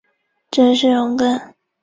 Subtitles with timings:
[0.49, 1.53] 这就是容庚。